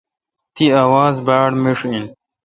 تی 0.55 0.65
اواز 0.83 1.15
باڑمیݭ 1.27 1.79
این۔ 1.89 2.05